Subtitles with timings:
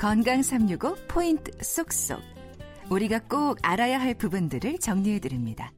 [0.00, 2.22] 건강 365 포인트 쏙쏙.
[2.88, 5.72] 우리가 꼭 알아야 할 부분들을 정리해 드립니다.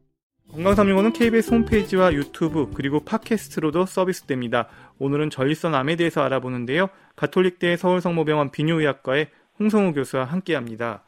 [0.48, 4.68] 건강 365는 KBS 홈페이지와 유튜브 그리고 팟캐스트로도 서비스됩니다.
[5.00, 6.88] 오늘은 전립선 암에 대해서 알아보는데요.
[7.16, 9.26] 가톨릭대 서울성모병원 비뇨의학과의
[9.58, 11.02] 홍성우 교수와 함께합니다.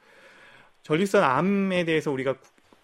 [0.83, 2.35] 전립선 암에 대해서 우리가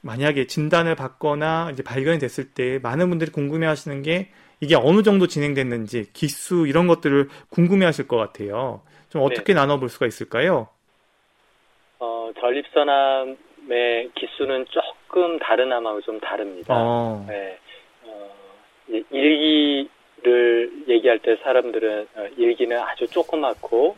[0.01, 6.11] 만약에 진단을 받거나 이제 발견이 됐을 때 많은 분들이 궁금해하시는 게 이게 어느 정도 진행됐는지
[6.13, 8.83] 기수 이런 것들을 궁금해하실 것 같아요.
[9.11, 9.61] 좀 어떻게 네.
[9.61, 10.69] 나눠볼 수가 있을까요?
[11.99, 16.75] 어, 전립선암의 기수는 조금 다른 암하고 좀 다릅니다.
[16.75, 17.27] 어.
[17.29, 17.59] 네.
[18.05, 18.31] 어,
[19.11, 23.97] 일기를 얘기할 때 사람들은 어, 일기는 아주 조그맣고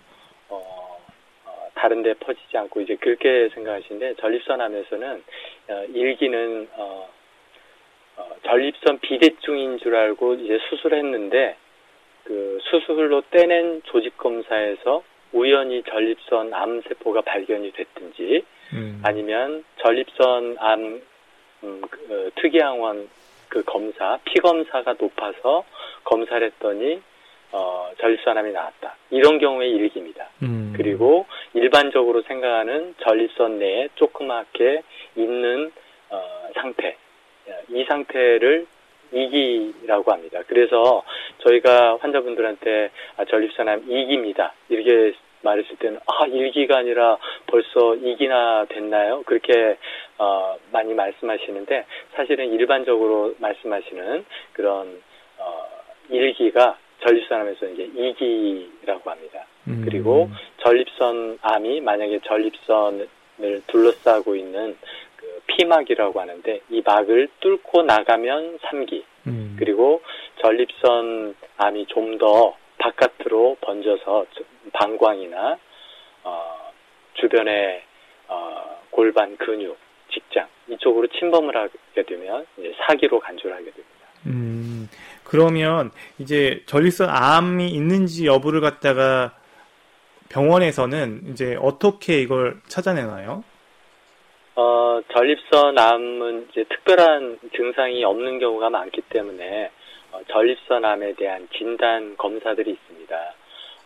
[0.48, 0.98] 어,
[1.44, 5.22] 어, 다른데 퍼지지 않고 이제 그렇게 생각하시는데 전립선암에서는
[5.68, 6.68] 어, 일기는
[8.44, 11.56] 전립선 비대증인 줄 알고 이제 수술했는데
[12.24, 19.00] 그 수술로 떼낸 조직 검사에서 우연히 전립선 암세포가 발견이 됐든지 음.
[19.02, 21.00] 아니면 전립선 암
[21.64, 23.08] 음, 그, 어, 특이항원
[23.48, 25.64] 그 검사 피 검사가 높아서
[26.04, 27.00] 검사를 했더니
[27.52, 28.96] 어, 전립선암이 나왔다.
[29.10, 30.28] 이런 경우의 일기입니다.
[30.42, 30.72] 음.
[30.74, 34.82] 그리고 일반적으로 생각하는 전립선 내에 조그맣게
[35.16, 35.70] 있는
[36.10, 36.96] 어, 상태
[37.68, 38.66] 이 상태를
[39.12, 40.40] 이기라고 합니다.
[40.46, 41.02] 그래서
[41.38, 44.52] 저희가 환자분들한테 아, 전립선암 이기입니다.
[44.68, 49.22] 이렇게 말했을 때는 아 일기가 아니라 벌써 이기나 됐나요?
[49.22, 49.76] 그렇게
[50.18, 55.00] 어, 많이 말씀하시는데 사실은 일반적으로 말씀하시는 그런
[55.38, 55.68] 어,
[56.08, 59.44] 일기가 전립선암에서 이제 이기라고 합니다.
[59.66, 59.82] 음.
[59.84, 63.08] 그리고 전립선 암이 만약에 전립선을
[63.66, 64.76] 둘러싸고 있는
[65.56, 69.56] 피막이라고 하는데 이 막을 뚫고 나가면 3기 음.
[69.58, 70.02] 그리고
[70.40, 74.26] 전립선 암이 좀 더 바깥으로 번져서
[74.72, 75.58] 방광이나
[76.24, 76.72] 어,
[77.14, 77.82] 주변의
[78.28, 79.76] 어, 골반 근육,
[80.12, 83.88] 직장 이쪽으로 침범을 하게 되면 이제 사기로 간주를 하게 됩니다.
[84.26, 84.88] 음,
[85.24, 89.34] 그러면 이제 전립선 암이 있는지 여부를 갖다가
[90.28, 93.44] 병원에서는 이제 어떻게 이걸 찾아내나요?
[94.54, 99.70] 어, 전립선 암은 이제 특별한 증상이 없는 경우가 많기 때문에
[100.12, 103.34] 어, 전립선 암에 대한 진단 검사들이 있습니다.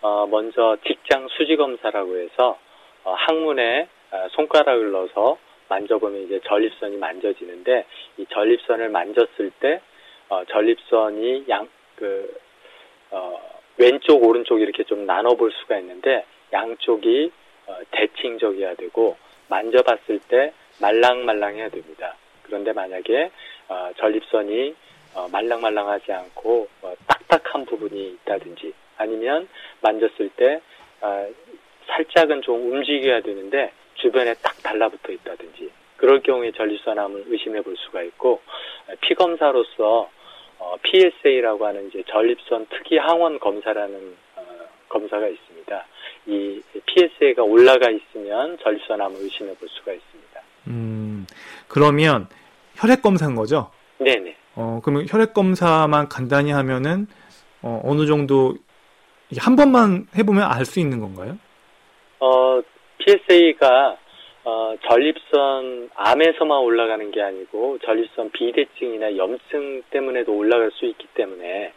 [0.02, 2.58] 어, 먼저 직장 수지 검사라고 해서
[3.04, 5.38] 어, 항문에 어, 손가락을 넣어서
[5.68, 7.84] 만져보면 이제 전립선이 만져지는데
[8.18, 9.80] 이 전립선을 만졌을 때
[10.28, 12.40] 어, 전립선이 양그
[13.12, 13.40] 어,
[13.78, 17.30] 왼쪽 오른쪽 이렇게 좀 나눠 볼 수가 있는데 양쪽이
[17.66, 19.16] 어, 대칭적이어야 되고
[19.48, 22.14] 만져봤을 때 말랑말랑해야 됩니다.
[22.42, 23.30] 그런데 만약에
[23.68, 24.74] 어, 전립선이
[25.14, 29.48] 어, 말랑말랑하지 않고 어, 딱딱한 부분이 있다든지 아니면
[29.80, 30.60] 만졌을 때
[31.00, 31.28] 어,
[31.86, 38.40] 살짝은 좀 움직여야 되는데 주변에 딱 달라붙어 있다든지 그럴 경우에 전립선암을 의심해 볼 수가 있고
[38.88, 40.10] 어, 피 검사로서
[40.58, 44.42] 어, PSA라고 하는 이제 전립선 특이 항원 검사라는 어,
[44.88, 45.45] 검사가 있습니다.
[46.26, 50.40] 이 PSA가 올라가 있으면 전립선암을 의심해 볼 수가 있습니다.
[50.68, 51.26] 음,
[51.68, 52.28] 그러면
[52.74, 53.70] 혈액 검사인 거죠?
[53.98, 54.34] 네네.
[54.56, 57.06] 어, 그러면 혈액 검사만 간단히 하면은
[57.62, 58.54] 어, 어느 정도
[59.38, 61.38] 한 번만 해보면 알 수 있는 건가요?
[62.20, 62.60] 어,
[62.98, 63.96] PSA가
[64.44, 71.72] 어, 전립선 암에서만 올라가는 게 아니고 전립선 비대증이나 염증 때문에도 올라갈 수 있기 때문에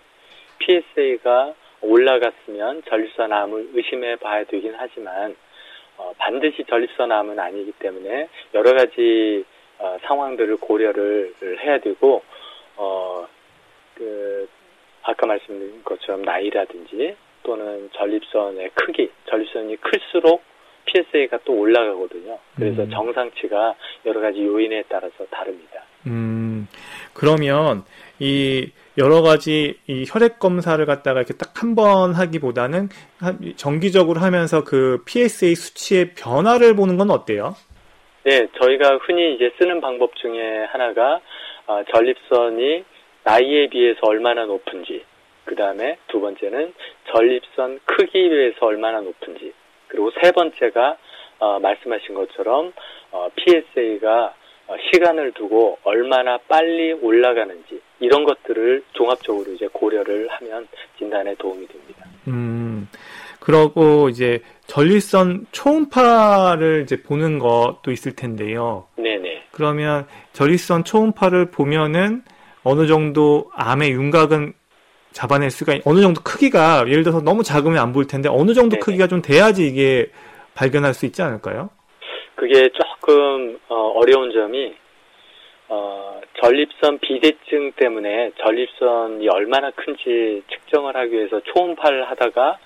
[0.60, 5.36] PSA가 올라갔으면 전립선암을 의심해 봐야 되긴 하지만
[5.98, 9.46] 어, 반드시 전립선암은 아니기 때문에 여러 가지
[9.78, 12.24] 어, 상황들을 고려를 해야 되고
[12.76, 13.28] 어,
[13.96, 14.48] 그
[15.04, 20.44] 아까 말씀드린 것처럼 나이라든지 또는 전립선의 크기, 전립선이 클수록
[20.86, 22.40] PSA가 또 올라가거든요.
[22.56, 22.90] 그래서 음.
[22.90, 23.76] 정상치가
[24.06, 25.84] 여러 가지 요인에 따라서 다릅니다.
[26.08, 26.68] 음,
[27.14, 27.84] 그러면
[28.20, 32.90] 이 여러 가지 이 혈액 검사를 갖다가 이렇게 딱 한 번 하기보다는
[33.57, 37.56] 정기적으로 하면서 그 PSA 수치의 변화를 보는 건 어때요?
[38.24, 41.19] 네, 저희가 흔히 이제 쓰는 방법 중에 하나가
[41.68, 42.84] 어, 전립선이
[43.24, 45.04] 나이에 비해서 얼마나 높은지,
[45.46, 46.74] 그 다음에 두 번째는
[47.12, 49.54] 전립선 크기에 비해서 얼마나 높은지,
[49.88, 50.98] 그리고 세 번째가
[51.40, 52.74] 어, 말씀하신 것처럼
[53.12, 54.34] 어, PSA가 어,
[54.92, 60.68] 시간을 두고 얼마나 빨리 올라가는지 이런 것들을 종합적으로 이제 고려를 하면
[60.98, 62.06] 진단에 도움이 됩니다.
[62.27, 62.88] 음,
[63.39, 68.88] 그러고 이제 전립선 초음파를 이제 보는 것도 있을 텐데요.
[68.98, 69.44] 네네.
[69.51, 72.24] 그러면 전립선 초음파를 보면은
[72.63, 74.54] 어느 정도 암의 윤곽은
[75.12, 78.80] 잡아낼 수가 어느 정도 크기가 예를 들어서 너무 작으면 안 보일 텐데 어느 정도 네네.
[78.81, 80.12] 크기가 좀 돼야지 이게
[80.54, 81.69] 발견할 수 있지 않을까요?
[82.39, 84.74] 그게 조금 어, 려운 점이
[85.68, 92.57] 어, 전립선 비대증 때문에 전립선이 얼마나 큰지 측정을 하기 위해서 초음파를 하다가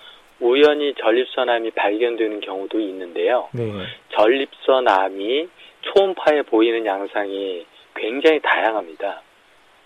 [0.42, 3.50] 우연히 전립선암이 발견되는 경우도 있는데요.
[3.52, 3.74] 네.
[4.10, 5.48] 전립선암이
[5.82, 7.66] 초음파에 보이는 양상이
[7.96, 9.24] 굉장히 다양합니다.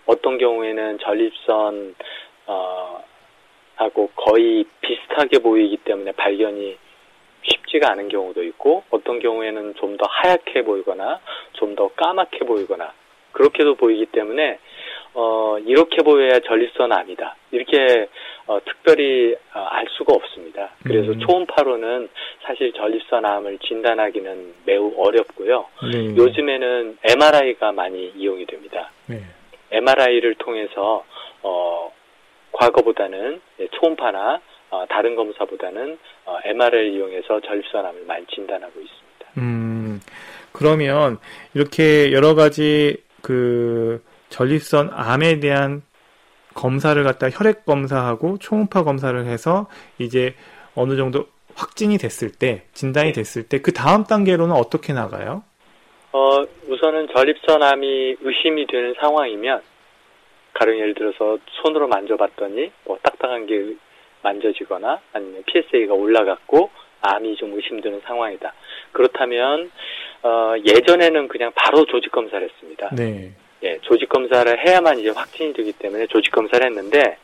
[0.04, 1.94] 어떤 경우에는 전립선
[2.46, 3.04] 어,
[3.76, 6.76] 하고 거의 비슷하게 보이기 때문에 발견이
[7.48, 11.20] 쉽지가 않은 경우도 있고 어떤 경우에는 좀 더 하얗게 보이거나
[11.54, 12.92] 좀 더 까맣게 보이거나
[13.32, 14.58] 그렇게도 보이기 때문에
[15.14, 17.36] 어, 이렇게 보여야 전립선 암이다.
[17.50, 18.08] 이렇게
[18.46, 20.70] 어, 특별히 어, 알 수가 없습니다.
[20.84, 21.18] 그래서 음.
[21.20, 22.08] 초음파로는
[22.42, 25.66] 사실 전립선 암을 진단하기는 매우 어렵고요.
[25.92, 26.14] 네.
[26.16, 28.90] 요즘에는 MRI가 많이 이용이 됩니다.
[29.06, 29.22] 네.
[29.72, 31.04] MRI를 통해서
[31.42, 31.92] 어,
[32.52, 33.40] 과거보다는
[33.72, 39.26] 초음파나 어, 다른 검사보다는 어, MRI를 이용해서 전립선암을 많이 진단하고 있습니다.
[39.38, 40.00] 음,
[40.52, 41.18] 그러면
[41.54, 45.82] 이렇게 여러 가지 그 전립선 암에 대한
[46.54, 49.68] 검사를 갖다 혈액 검사하고 초음파 검사를 해서
[49.98, 50.34] 이제
[50.74, 53.12] 어느 정도 확진이 됐을 때 진단이 네.
[53.12, 55.42] 됐을 때 그 다음 단계로는 어떻게 나가요?
[56.12, 56.38] 어
[56.68, 59.60] 우선은 전립선암이 의심이 되는 상황이면
[60.54, 63.74] 가령 예를 들어서 손으로 만져봤더니 뭐 딱딱한 게
[64.22, 66.70] 만져지거나 아니면 PSA가 올라갔고
[67.00, 68.52] 암이 좀 의심되는 상황이다.
[68.92, 69.70] 그렇다면
[70.22, 72.90] 어, 예전에는 그냥 바로 조직 검사를 했습니다.
[72.96, 73.32] 네.
[73.62, 77.18] 예, 조직 검사를 해야만 이제 확진이 되기 때문에 조직 검사를 했는데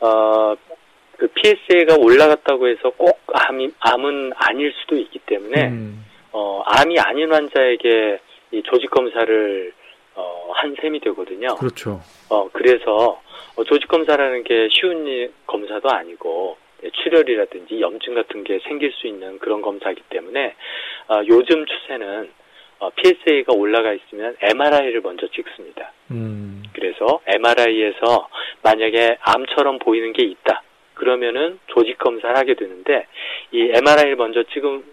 [0.00, 0.54] 어,
[1.16, 6.04] 그 PSA가 올라갔다고 해서 꼭 암이, 암은 아닐 수도 있기 때문에 음.
[6.32, 8.18] 어, 암이 아닌 환자에게
[8.50, 9.72] 이 조직 검사를
[10.14, 11.54] 어, 한 셈이 되거든요.
[11.56, 12.00] 그렇죠.
[12.30, 13.20] 어, 그래서
[13.56, 19.38] 어, 조직 검사라는 게 쉬운 검사도 아니고 예, 출혈이라든지 염증 같은 게 생길 수 있는
[19.38, 20.54] 그런 검사이기 때문에
[21.08, 22.30] 어, 요즘 추세는
[22.80, 25.92] 어, PSA가 올라가 있으면 MRI를 먼저 찍습니다.
[26.10, 26.62] 음.
[26.72, 28.28] 그래서 MRI에서
[28.62, 30.62] 만약에 암처럼 보이는 게 있다.
[30.94, 33.06] 그러면은 조직 검사를 하게 되는데
[33.52, 34.84] 이 MRI를 먼저 찍은,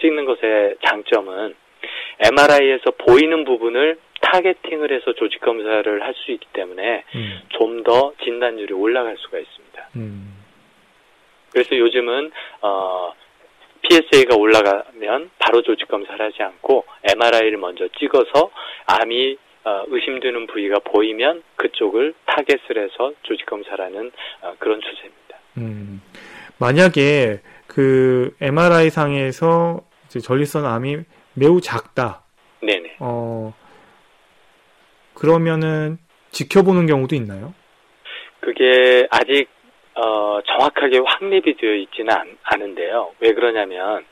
[0.00, 1.54] 찍는 것의 장점은
[2.20, 3.98] MRI에서 보이는 부분을
[4.30, 7.40] 타겟팅을 해서 조직 검사를 할 수 있기 때문에 음.
[7.48, 9.88] 좀더 진단율이 올라갈 수가 있습니다.
[9.96, 10.36] 음.
[11.52, 12.30] 그래서 요즘은
[12.62, 13.12] 어,
[13.82, 18.50] PSA가 올라가면 바로 조직 검사를 하지 않고 MRI를 먼저 찍어서
[18.86, 24.10] 암이 어, 의심되는 부위가 보이면 그쪽을 타겟을 해서 조직 검사라는
[24.42, 25.38] 어, 그런 추세입니다.
[25.58, 26.02] 음,
[26.58, 30.98] 만약에 그 MRI 상에서 전립선 암이
[31.34, 32.22] 매우 작다.
[32.62, 32.96] 네네.
[33.00, 33.54] 어,
[35.20, 35.98] 그러면은
[36.30, 37.52] 지켜보는 경우도 있나요?
[38.40, 39.48] 그게 아직
[39.94, 44.06] 어, 정확하게 확립이 되어 있지는 않, 은데요 왜 그러냐면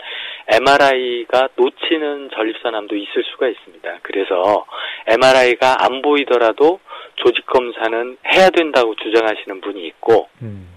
[0.49, 4.01] MRI가 놓치는 전립선암도 있을 수가 있습니다.
[4.03, 4.67] 그래서
[5.07, 6.81] MRI가 안 보이더라도
[7.17, 10.69] 조직 검사는 해야 된다고 주장하시는 분이 있고, 음.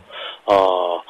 [0.45, 1.01] 어,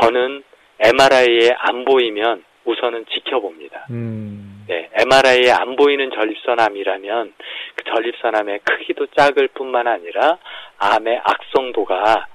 [0.00, 0.44] 저는
[0.78, 3.86] MRI에 안 보이면 우선은 지켜봅니다.
[3.90, 4.49] 음.
[4.70, 7.34] 네, MRI에 안 보이는 전립선암이라면
[7.74, 10.38] 그 전립선암의 크기도 작을 뿐만 아니라
[10.78, 12.28] 암의 악성도가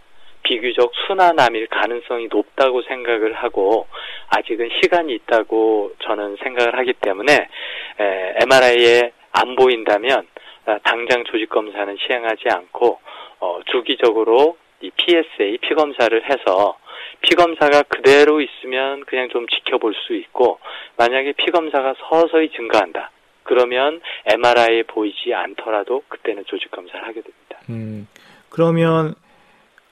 [0.44, 3.88] 비교적 순환암일 가능성이 높다고 생각을 하고
[4.36, 7.32] 아직은 시간이 있다고 저는 생각을 하기 때문에
[8.02, 10.28] 에, MRI에 안 보인다면
[10.66, 13.00] 아, 당장 조직 검사는 시행하지 않고
[13.40, 16.78] 어, 주기적으로 이 PSA 피 검사를 해서
[17.22, 20.60] 피 검사가 그대로 있으면 그냥 좀 지켜볼 수 있고
[20.98, 23.12] 만약에 피 검사가 서서히 증가한다.
[23.44, 27.60] 그러면 MRI에 보이지 않더라도 그때는 조직 검사를 하게 됩니다.
[27.70, 28.08] 음,
[28.50, 29.14] 그러면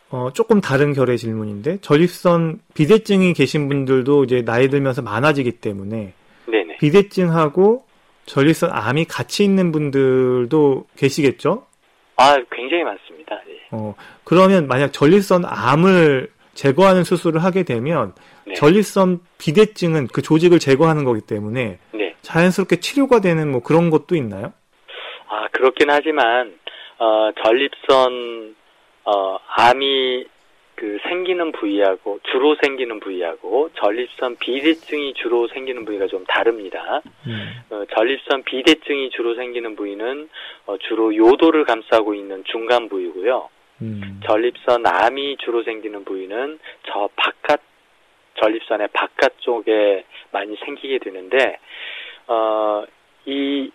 [0.10, 6.14] 어, 조금 다른 결의 질문인데 전립선 비대증이 계신 분들도 이제 나이 들면서 많아지기 때문에
[6.46, 6.78] 네네.
[6.78, 7.86] 비대증하고
[8.26, 11.66] 전립선 암이 같이 있는 분들도 계시겠죠?
[12.18, 13.42] 아, 굉장히 많습니다.
[13.48, 13.54] 네.
[13.72, 18.14] 어, 그러면 만약 전립선 암을 제거하는 수술을 하게 되면
[18.46, 18.54] 네.
[18.54, 22.16] 전립선 비대증은 그 조직을 제거하는 거기 때문에 네.
[22.22, 24.54] 자연스럽게 치료가 되는 뭐 그런 것도 있나요?
[25.28, 26.58] 아, 그렇긴 하지만
[27.00, 28.56] 어, 전립선
[29.06, 30.26] 어, 암이
[30.76, 37.02] 그 생기는 부위하고 주로 생기는 부위하고 전립선 비대증이 주로 생기는 부위가 좀 다릅니다.
[37.28, 37.54] 음.
[37.70, 40.30] 어, 전립선 비대증이 주로 생기는 부위는
[40.66, 43.50] 어, 주로 요도를 감싸고 있는 중간 부위고요.
[43.82, 44.22] 음.
[44.26, 47.62] 전립선 암이 주로 생기는 부위는 저 바깥
[48.36, 51.60] 전립선의 바깥쪽에 많이 생기게 되는데
[52.28, 52.84] 어,
[53.26, 53.72] 이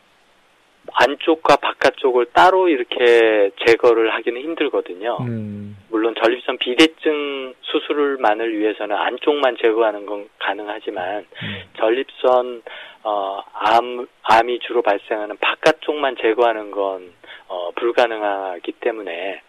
[0.93, 5.19] 안쪽과 바깥쪽을 따로 이렇게 제거를 하기는 힘들거든요.
[5.21, 5.77] 음.
[5.91, 11.63] 물론 전립선 비대증 수술만을 위해서는 안쪽만 제거하는 건 가능하지만 음.
[11.77, 12.63] 전립선
[13.05, 17.13] 어, 암, 암이 주로 발생하는 바깥쪽만 제거하는 건
[17.49, 19.43] 어, 불가능하기 때문에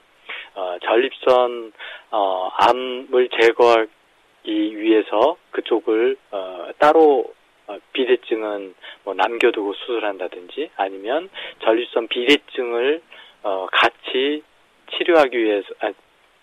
[0.60, 1.72] 어, 전립선
[2.12, 7.34] 어, 암을 제거하기 위해서 그쪽을 어, 따로
[7.68, 8.76] 어, 비대증은
[9.06, 11.30] 뭐 남겨두고 수술한다든지 아니면
[11.64, 13.02] 전립선 비대증을
[13.44, 14.44] 어, 같이
[14.92, 15.94] 치료하기 위해서 아,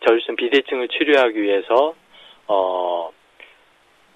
[0.06, 1.94] 전립선 비대증을 치료하기 위해서
[2.46, 3.10] 어,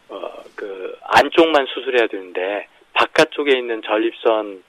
[0.09, 4.65] 어, 그 안쪽만 수술해야 되는데 바깥쪽에 있는 전립선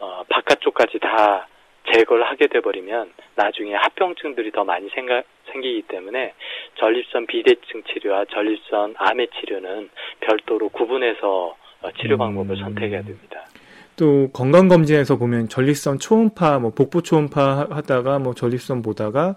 [0.00, 1.48] 어, 바깥쪽까지 다
[1.94, 5.22] 제거를 하게 돼버리면 나중에 합병증들이 더 많이 생가,
[5.52, 6.34] 생기기 때문에
[6.78, 9.88] 전립선 비대증 치료와 전립선 암의 치료는
[10.20, 12.60] 별도로 구분해서 어, 치료 방법을 음.
[12.62, 13.46] 선택해야 됩니다.
[13.96, 19.36] 또 건강 검진에서 보면 전립선 초음파, 뭐 복부 초음파 하다가 뭐 전립선 보다가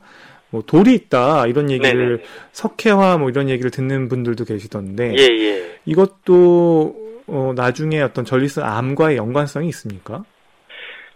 [0.49, 2.23] 뭐 돌이 있다 이런 얘기를 네네.
[2.53, 5.79] 석회화 뭐 이런 얘기를 듣는 분들도 계시던데 예, 예.
[5.85, 6.95] 이것도
[7.27, 10.23] 어, 나중에 어떤 전립선 암과의 연관성이 있습니까?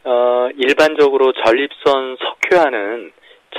[0.03, 3.11] 어, 일반적으로 전립선 석회화는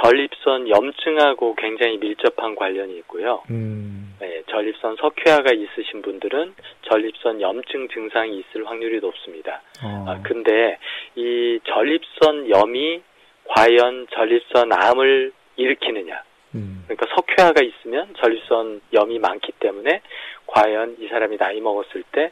[0.02, 3.42] 전립선 염증하고 굉장히 밀접한 관련이 있고요.
[3.50, 6.54] 음, 네, 전립선 석회화가 있으신 분들은
[6.88, 9.62] 전립선 염증 증상이 있을 확률이 높습니다.
[9.84, 10.78] 어, 아, 근데
[11.14, 13.02] 이 전립선 염이
[13.44, 16.22] 과연 전립선 암을 일으키느냐?
[16.54, 20.00] 음, 그러니까 석회화가 있으면 전립선 염이 많기 때문에
[20.46, 22.30] 과연 이 사람이 나이 먹었을 때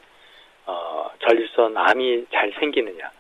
[0.67, 3.11] 어, 전립선 암이 잘 생기느냐?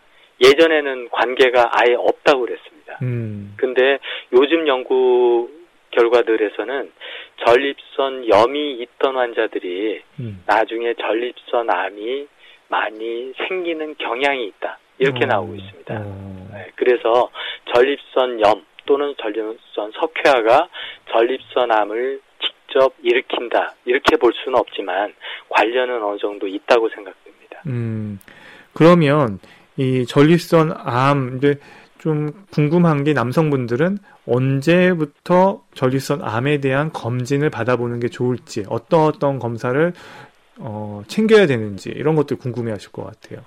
[0.40, 2.98] 예전에는 관계가 아예 없다고 그랬습니다.
[3.02, 3.98] 음, 근데
[4.32, 5.50] 요즘 연구
[5.90, 6.92] 결과들에서는
[7.44, 10.42] 전립선 염이 있던 환자들이 음.
[10.46, 12.26] 나중에 전립선 암이
[12.68, 14.78] 많이 생기는 경향이 있다.
[14.98, 15.94] 이렇게 어, 나오고 있습니다.
[15.94, 17.30] 어, 네, 그래서
[17.74, 20.68] 전립선 염 또는 전립선 석회화가
[21.10, 23.74] 전립선 암을 직접 일으킨다.
[23.84, 25.14] 이렇게 볼 수는 없지만
[25.48, 27.62] 관련은 어느 정도 있다고 생각됩니다.
[27.66, 28.18] 음,
[28.74, 29.38] 그러면
[29.76, 31.58] 이 전립선 암 이제
[31.98, 39.92] 좀 궁금한 게 남성분들은 언제부터 전립선 암에 대한 검진을 받아보는 게 좋을지 어떤 어떤 검사를
[40.58, 43.44] 어, 챙겨야 되는지 이런 것들 궁금해하실 것 같아요.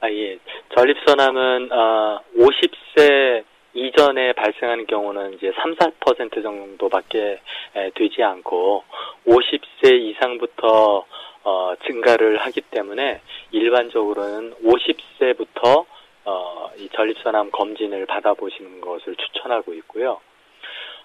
[0.00, 0.38] 아, 예.
[0.76, 7.40] 전립선암은, 어, 50세 이전에 발생하는 경우는 이제 3, 4% 정도밖에
[7.76, 8.84] 에, 되지 않고,
[9.26, 11.04] 50세 이상부터,
[11.44, 13.20] 어, 증가를 하기 때문에,
[13.50, 15.84] 일반적으로는 50세부터,
[16.24, 20.20] 어, 이 전립선암 검진을 받아보시는 것을 추천하고 있고요.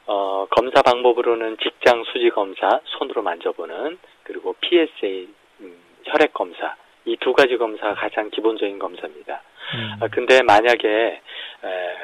[0.05, 5.27] 어, 검사 방법으로는 직장 수지 검사, 손으로 만져보는, 그리고 PSA,
[5.61, 6.75] 음, 혈액 검사,
[7.05, 9.41] 이 두 가지 검사가 가장 기본적인 검사입니다.
[9.75, 11.95] 음, 아, 근데 만약에 에,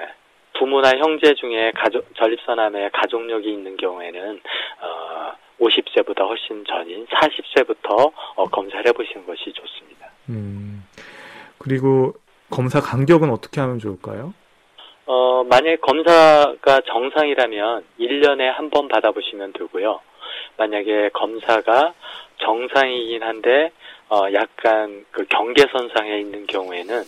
[0.53, 4.41] 부모나 형제 중에 가족 전립선암에 가족력이 있는 경우에는
[4.81, 5.32] 어,
[5.67, 10.07] 50세보다 훨씬 전인 40세부터 어, 검사를 해보시는 것이 좋습니다.
[10.29, 10.83] 음,
[11.57, 12.13] 그리고
[12.49, 14.33] 검사 간격은 어떻게 하면 좋을까요?
[15.05, 19.99] 어, 만약에 검사가 정상이라면 1년에 한 번 받아보시면 되고요.
[20.57, 21.93] 만약에 검사가
[22.39, 23.71] 정상이긴 한데
[24.09, 27.01] 어, 약간 그 경계선상에 있는 경우에는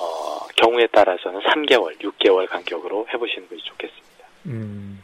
[0.00, 4.24] 어, 경우에 따라서는 3개월, 6개월 간격으로 해보시는 것이 좋겠습니다.
[4.46, 5.02] 음,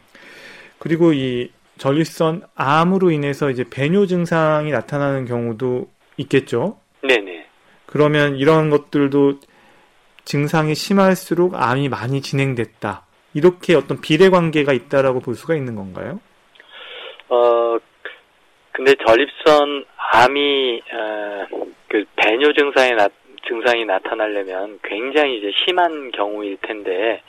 [0.79, 6.79] 그리고 이 전립선 암으로 인해서 이제 배뇨 증상이 나타나는 경우도 있겠죠?
[7.01, 7.45] 네네.
[7.85, 9.39] 그러면 이런 것들도
[10.23, 13.05] 증상이 심할수록 암이 많이 진행됐다.
[13.33, 16.19] 이렇게 어떤 비례 관계가 있다라고 볼 수가 있는 건가요?
[17.29, 17.77] 어,
[18.71, 21.45] 근데 전립선 암이 어,
[21.89, 23.07] 그 배뇨 증상이 나
[23.47, 27.21] 증상이 나타나려면 굉장히 이제 심한 경우일 텐데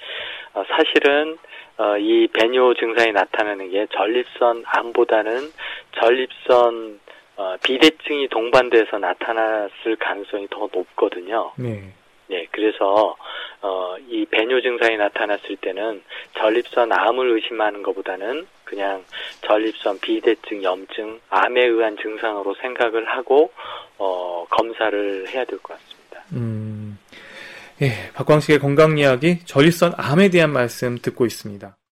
[0.55, 1.37] 어, 사실은
[1.79, 5.53] 어, 이 배뇨 증상이 나타나는 게 전립선 암보다는
[6.01, 7.01] 전립선
[7.37, 11.53] 어, 비대증이 동반돼서 나타났을 가능성이 더 높거든요.
[11.57, 11.93] 네.
[12.29, 13.15] 네, 그래서
[13.61, 16.03] 어, 이 배뇨 증상이 나타났을 때는
[16.39, 19.05] 전립선 암을 의심하는 것보다는 그냥
[19.43, 23.53] 전립선 비대증, 염증, 암에 의한 증상으로 생각을 하고
[23.99, 26.25] 어, 검사를 해야 될 것 같습니다.
[26.33, 26.66] 음,
[27.83, 31.77] 예, 박광식의 건강 이야기 전립선 암에 대한 말씀 듣고 있습니다.